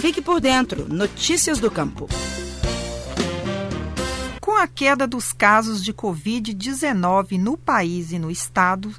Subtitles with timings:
[0.00, 0.88] Fique por dentro.
[0.88, 2.08] Notícias do Campo.
[4.40, 8.94] Com a queda dos casos de Covid-19 no país e no estado,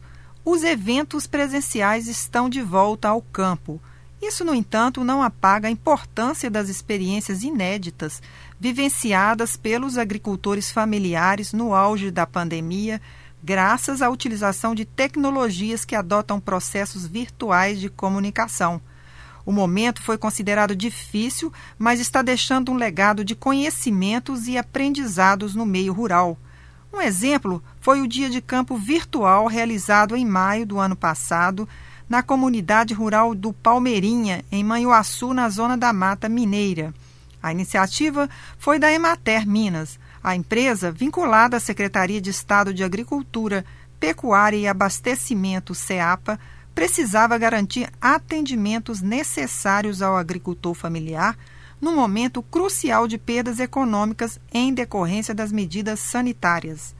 [0.45, 3.81] os eventos presenciais estão de volta ao campo.
[4.21, 8.21] Isso, no entanto, não apaga a importância das experiências inéditas
[8.59, 13.01] vivenciadas pelos agricultores familiares no auge da pandemia,
[13.43, 18.79] graças à utilização de tecnologias que adotam processos virtuais de comunicação.
[19.45, 25.65] O momento foi considerado difícil, mas está deixando um legado de conhecimentos e aprendizados no
[25.65, 26.37] meio rural.
[26.93, 31.67] Um exemplo foi o dia de campo virtual realizado em maio do ano passado
[32.09, 36.93] na comunidade rural do Palmeirinha, em Manhuaçu, na zona da Mata Mineira.
[37.41, 43.65] A iniciativa foi da Emater Minas, a empresa vinculada à Secretaria de Estado de Agricultura,
[43.97, 46.37] Pecuária e Abastecimento, SEAPA,
[46.73, 51.37] precisava garantir atendimentos necessários ao agricultor familiar
[51.79, 56.95] num momento crucial de perdas econômicas em decorrência das medidas sanitárias.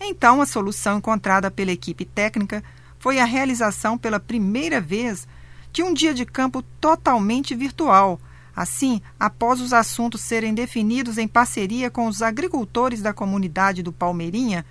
[0.00, 2.62] Então, a solução encontrada pela equipe técnica
[2.98, 5.26] foi a realização pela primeira vez
[5.72, 8.20] de um dia de campo totalmente virtual.
[8.54, 14.64] Assim, após os assuntos serem definidos em parceria com os agricultores da comunidade do Palmeirinha,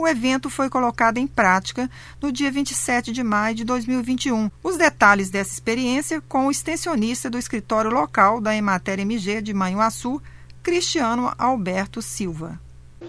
[0.00, 1.88] o evento foi colocado em prática
[2.22, 4.50] no dia 27 de maio de 2021.
[4.62, 10.22] Os detalhes dessa experiência com o extensionista do escritório local da Emater MG de Manhuaçu,
[10.62, 12.58] Cristiano Alberto Silva.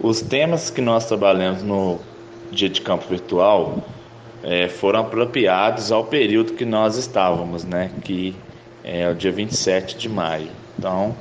[0.02, 2.00] Os temas que nós trabalhamos no
[2.52, 3.88] dia de campo virtual
[4.44, 7.90] é, foram apropriados ao período que nós estávamos, né?
[8.04, 8.36] Que
[8.84, 10.50] é o dia 27 de maio.
[10.78, 11.16] Então,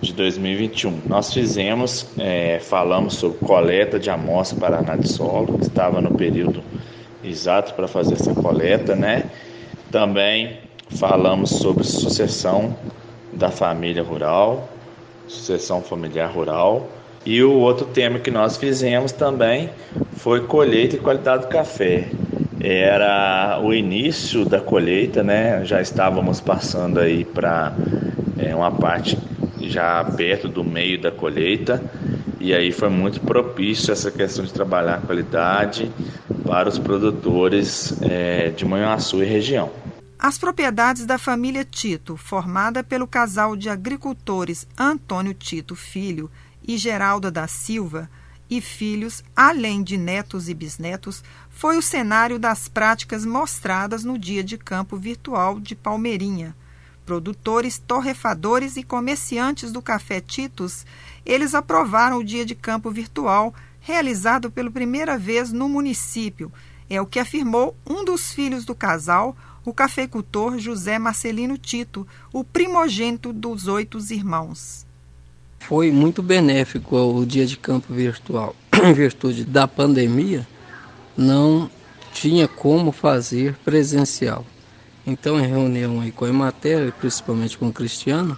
[0.00, 1.00] de 2021.
[1.06, 6.62] Nós fizemos, é, falamos sobre coleta de amostra para análise de solo, estava no período
[7.24, 9.24] exato para fazer essa coleta, né?
[9.90, 10.58] Também
[10.90, 12.76] falamos sobre sucessão
[13.32, 14.68] da família rural,
[15.26, 16.88] sucessão familiar rural.
[17.24, 19.70] E o outro tema que nós fizemos também
[20.16, 22.08] foi colheita e qualidade do café.
[22.60, 25.64] Era o início da colheita, né?
[25.64, 27.74] Já estávamos passando aí para
[28.38, 29.18] é, uma parte
[29.68, 31.82] já perto do meio da colheita,
[32.38, 35.90] e aí foi muito propício essa questão de trabalhar a qualidade
[36.46, 39.70] para os produtores é, de Manhuaçu e região.
[40.18, 46.30] As propriedades da família Tito, formada pelo casal de agricultores Antônio Tito Filho
[46.66, 48.08] e Geralda da Silva,
[48.48, 54.44] e filhos, além de netos e bisnetos, foi o cenário das práticas mostradas no dia
[54.44, 56.54] de campo virtual de Palmeirinha
[57.06, 60.84] produtores, torrefadores e comerciantes do Café Titos,
[61.24, 66.52] eles aprovaram o dia de campo virtual realizado pela primeira vez no município.
[66.90, 72.42] É o que afirmou um dos filhos do casal, o cafeicultor José Marcelino Tito, o
[72.42, 74.84] primogênito dos oito irmãos.
[75.60, 78.54] Foi muito benéfico o dia de campo virtual.
[78.84, 80.46] em virtude da pandemia,
[81.16, 81.70] não
[82.12, 84.44] tinha como fazer presencial.
[85.06, 88.36] Então, em reunião aí com a Emater, principalmente com o Cristiano,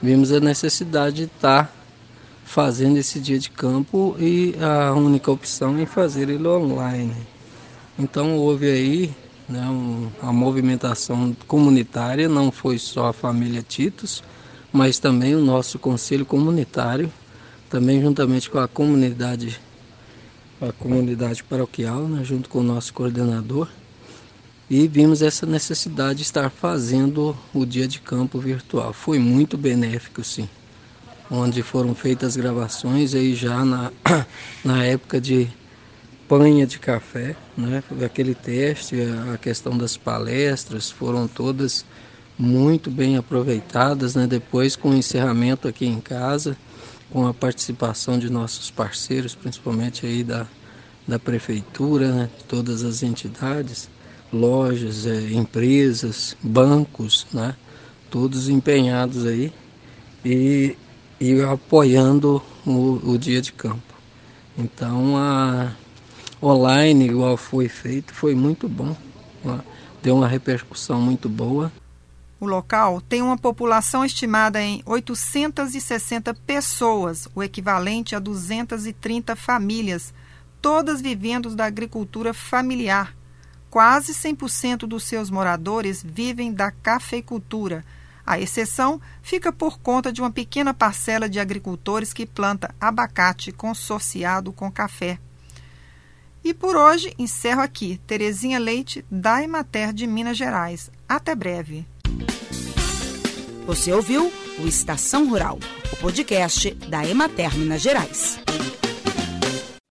[0.00, 1.70] vimos a necessidade de estar
[2.42, 7.14] fazendo esse dia de campo e a única opção em fazer ele online.
[7.98, 9.14] Então houve aí
[9.48, 9.62] né,
[10.22, 14.22] a movimentação comunitária, não foi só a família Titos,
[14.72, 17.12] mas também o nosso conselho comunitário,
[17.68, 19.60] também juntamente com a comunidade,
[20.62, 23.68] a comunidade paroquial, né, junto com o nosso coordenador
[24.68, 28.92] e vimos essa necessidade de estar fazendo o dia de campo virtual.
[28.92, 30.48] Foi muito benéfico, sim,
[31.30, 33.92] onde foram feitas gravações aí já na,
[34.64, 35.48] na época de
[36.28, 37.82] panha de café, né?
[38.04, 38.96] Aquele teste,
[39.32, 41.84] a questão das palestras foram todas
[42.36, 44.26] muito bem aproveitadas, né?
[44.26, 46.56] Depois com o encerramento aqui em casa,
[47.08, 50.44] com a participação de nossos parceiros, principalmente aí da,
[51.06, 52.30] da prefeitura, né?
[52.48, 53.88] todas as entidades
[54.32, 57.54] lojas, é, empresas, bancos, né?
[58.10, 59.52] todos empenhados aí
[60.24, 60.76] e,
[61.20, 63.94] e apoiando o, o dia de campo.
[64.56, 65.72] Então a
[66.42, 68.96] online, igual foi feito, foi muito bom,
[70.02, 71.72] deu uma repercussão muito boa.
[72.38, 80.12] O local tem uma população estimada em 860 pessoas, o equivalente a 230 famílias,
[80.60, 83.14] todas vivendo da agricultura familiar
[83.76, 87.84] Quase 100% dos seus moradores vivem da cafeicultura.
[88.24, 94.50] A exceção fica por conta de uma pequena parcela de agricultores que planta abacate consorciado
[94.50, 95.18] com café.
[96.42, 98.00] E por hoje encerro aqui.
[98.06, 100.90] Terezinha Leite, da Emater de Minas Gerais.
[101.06, 101.86] Até breve.
[103.66, 105.58] Você ouviu o Estação Rural,
[105.92, 108.45] o podcast da Emater Minas Gerais.